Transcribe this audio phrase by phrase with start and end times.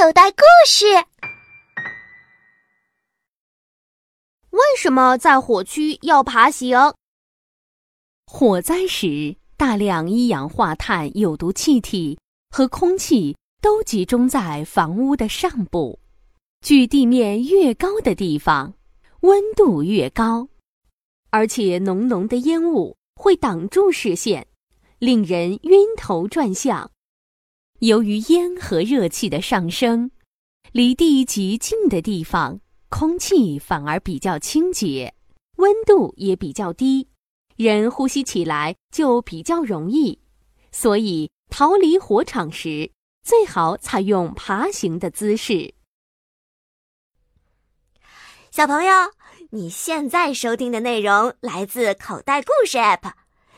[0.00, 0.86] 口袋故事。
[4.50, 6.94] 为什么在火区要爬行？
[8.24, 12.16] 火灾时，大量一氧化碳有毒气体
[12.48, 15.98] 和空气都集中在房屋的上部，
[16.60, 18.74] 距地面越高的地方，
[19.22, 20.48] 温度越高，
[21.30, 24.46] 而且浓浓的烟雾会挡住视线，
[25.00, 26.88] 令人晕头转向。
[27.80, 30.10] 由于烟和热气的上升，
[30.72, 35.14] 离地极近的地方，空气反而比较清洁，
[35.58, 37.06] 温度也比较低，
[37.54, 40.18] 人呼吸起来就比较容易。
[40.72, 42.90] 所以，逃离火场时，
[43.22, 45.72] 最好采用爬行的姿势。
[48.50, 48.92] 小朋友，
[49.50, 53.12] 你现在收听的内容来自口袋故事 App。